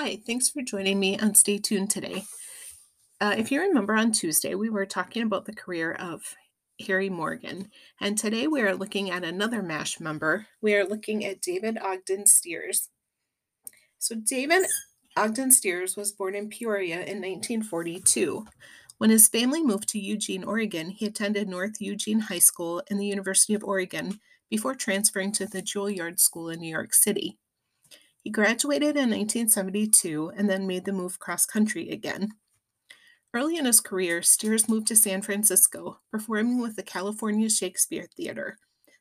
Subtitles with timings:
[0.00, 2.22] Hi, thanks for joining me on Stay Tuned today.
[3.20, 6.36] Uh, if you remember on Tuesday, we were talking about the career of
[6.86, 7.68] Harry Morgan,
[8.00, 10.46] and today we are looking at another MASH member.
[10.62, 12.90] We are looking at David Ogden Stiers.
[13.98, 14.66] So, David
[15.16, 18.46] Ogden Stiers was born in Peoria in 1942.
[18.98, 23.06] When his family moved to Eugene, Oregon, he attended North Eugene High School and the
[23.06, 27.36] University of Oregon before transferring to the Juilliard School in New York City.
[28.22, 32.32] He graduated in 1972 and then made the move cross country again.
[33.34, 38.58] Early in his career, Stiers moved to San Francisco, performing with the California Shakespeare Theater,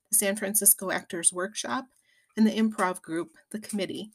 [0.09, 1.85] the San Francisco Actors Workshop,
[2.35, 4.11] and the improv group, The Committee.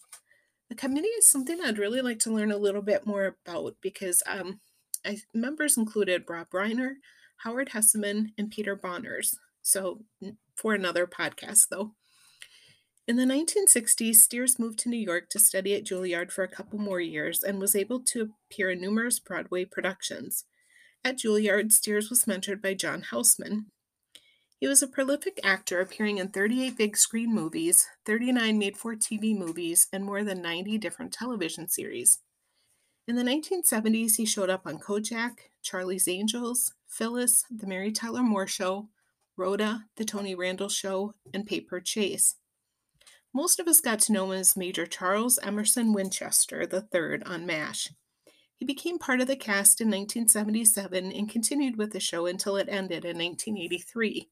[0.68, 4.22] The Committee is something I'd really like to learn a little bit more about because
[4.26, 4.60] um,
[5.04, 6.94] I, members included Rob Reiner,
[7.38, 9.36] Howard Hesseman, and Peter Bonerz.
[9.62, 10.04] So,
[10.54, 11.92] for another podcast, though.
[13.08, 16.78] In the 1960s, Stiers moved to New York to study at Juilliard for a couple
[16.78, 20.44] more years and was able to appear in numerous Broadway productions.
[21.04, 23.66] At Juilliard, Stiers was mentored by John Houseman.
[24.60, 29.36] He was a prolific actor, appearing in 38 big screen movies, 39 made for TV
[29.36, 32.20] movies, and more than 90 different television series.
[33.08, 38.46] In the 1970s, he showed up on Kojak, Charlie's Angels, Phyllis, The Mary Tyler Moore
[38.46, 38.90] Show,
[39.36, 42.36] Rhoda, The Tony Randall Show, and Paper Chase.
[43.34, 47.90] Most of us got to know him as Major Charles Emerson Winchester III on MASH.
[48.56, 52.68] He became part of the cast in 1977 and continued with the show until it
[52.68, 54.28] ended in 1983.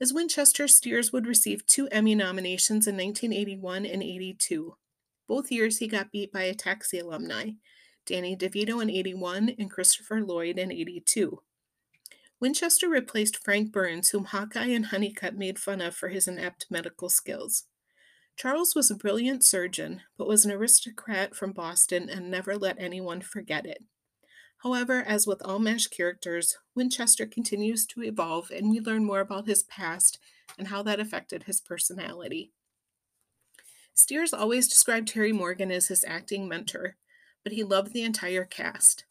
[0.00, 4.76] As Winchester, Stiers would receive two Emmy nominations in 1981 and 82.
[5.28, 7.50] Both years he got beat by a Taxi alumni,
[8.06, 11.42] Danny DeVito in 81 and Christopher Lloyd in 82.
[12.40, 17.10] Winchester replaced Frank Burns, whom Hawkeye and Honeycutt made fun of for his inept medical
[17.10, 17.64] skills.
[18.38, 23.20] Charles was a brilliant surgeon, but was an aristocrat from Boston and never let anyone
[23.20, 23.82] forget it.
[24.58, 29.48] However, as with all MASH characters, Winchester continues to evolve and we learn more about
[29.48, 30.20] his past
[30.56, 32.52] and how that affected his personality.
[33.92, 36.94] Stiers always described Harry Morgan as his acting mentor,
[37.42, 39.04] but he loved the entire cast.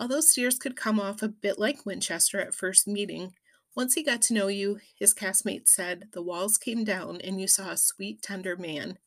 [0.00, 3.34] Although Stiers could come off a bit like Winchester at first meeting,
[3.74, 7.48] once he got to know you, his castmates said, the walls came down and you
[7.48, 8.98] saw a sweet, tender man.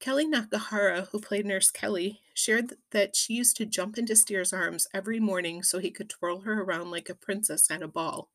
[0.00, 4.86] Kellye Nakahara, who played Nurse Kelly, shared that she used to jump into Stiers' arms
[4.94, 8.30] every morning so he could twirl her around like a princess at a ball.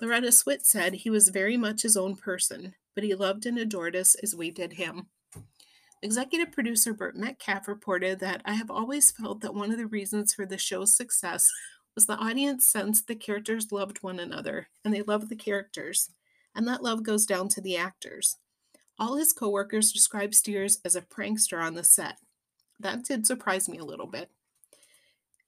[0.00, 3.96] Loretta Swit said he was very much his own person, but he loved and adored
[3.96, 5.06] us as we did him.
[6.02, 10.34] Executive producer Burt Metcalfe reported that I have always felt that one of the reasons
[10.34, 11.50] for the show's success
[11.96, 16.10] was the audience sensed the characters loved one another and they loved the characters,
[16.54, 18.36] and that love goes down to the actors.
[18.98, 22.18] All his coworkers described Stiers as a prankster on the set.
[22.78, 24.30] That did surprise me a little bit.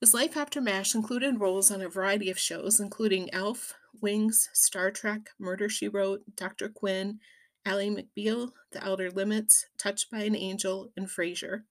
[0.01, 4.91] His life after MASH included roles on a variety of shows, including Elf, Wings, Star
[4.91, 6.69] Trek, Murder She Wrote, Dr.
[6.69, 7.19] Quinn,
[7.67, 11.65] Ally McBeal, The Outer Limits, Touched by an Angel, and Frasier.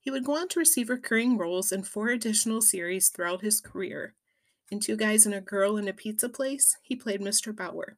[0.00, 4.14] He would go on to receive recurring roles in four additional series throughout his career.
[4.70, 7.54] In Two Guys and a Girl in a Pizza Place, he played Mr.
[7.54, 7.96] Bauer.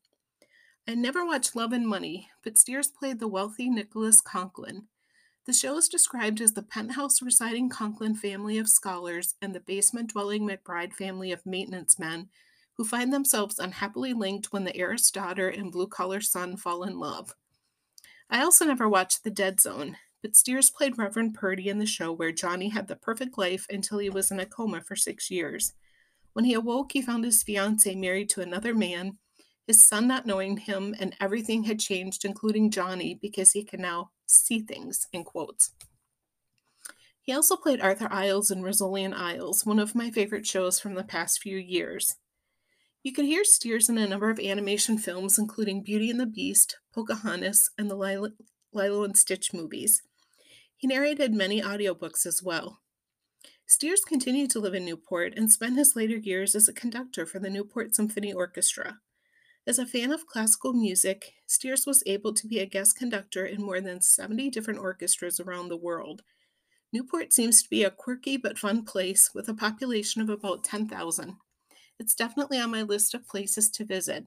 [0.89, 4.89] I never watched Love and Money, but Stiers played the wealthy Nicholas Conklin.
[5.45, 10.11] The show is described as the penthouse residing Conklin family of scholars and the basement
[10.11, 12.29] dwelling McBride family of maintenance men
[12.75, 16.99] who find themselves unhappily linked when the heiress daughter and blue collar son fall in
[16.99, 17.35] love.
[18.31, 22.13] I also never watched The Dead Zone, but Stiers played Reverend Purdy in the show
[22.13, 25.75] where Johnny had the perfect life until he was in a coma for six years.
[26.33, 29.19] When he awoke, he found his fiancee married to another man,
[29.67, 34.11] his son not knowing him, and everything had changed, including Johnny, because he can now
[34.27, 35.73] see things, in quotes.
[37.21, 40.95] He also played Arthur Isles in Rizzoli & Isles, one of my favorite shows from
[40.95, 42.17] the past few years.
[43.05, 46.79] You can hear Stiers in a number of animation films, including Beauty and the Beast,
[46.95, 48.31] Pocahontas, and the Lilo,
[48.73, 50.03] Lilo and Stitch movies.
[50.83, 52.81] He narrated many audiobooks as well.
[53.67, 57.39] Stiers continued to live in Newport and spent his later years as a conductor for
[57.39, 58.99] the Newport Symphony Orchestra.
[59.65, 63.63] As a fan of classical music, Stiers was able to be a guest conductor in
[63.63, 66.23] more than 70 different orchestras around the world.
[66.93, 71.37] Newport seems to be a quirky but fun place with a population of about 10,000.
[72.01, 74.27] It's definitely on my list of places to visit.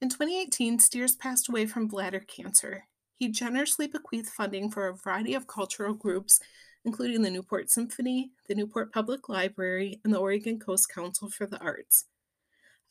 [0.00, 2.88] In 2018, Stiers passed away from bladder cancer.
[3.16, 6.38] He generously bequeathed funding for a variety of cultural groups,
[6.84, 11.58] including the Newport Symphony, the Newport Public Library, and the Oregon Coast Council for the
[11.58, 12.04] Arts.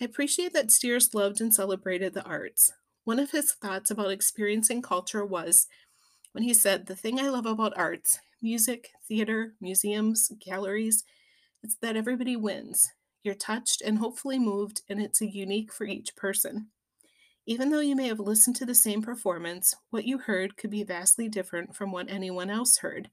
[0.01, 2.73] I appreciate that Stiers loved and celebrated the arts.
[3.05, 5.67] One of his thoughts about experiencing culture was
[6.33, 11.03] when he said, The thing I love about arts music, theater, museums, galleries.
[11.63, 12.91] It's that everybody wins.
[13.23, 16.67] You're touched and hopefully moved, and it's a unique for each person.
[17.47, 20.83] Even though you may have listened to the same performance, what you heard could be
[20.83, 23.09] vastly different from what anyone else heard.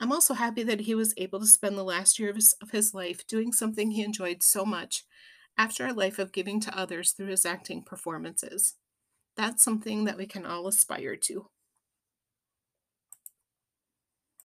[0.00, 2.70] I'm also happy that he was able to spend the last year of his, of
[2.70, 5.04] his life doing something he enjoyed so much
[5.56, 8.74] after a life of giving to others through his acting performances.
[9.36, 11.46] That's something that we can all aspire to.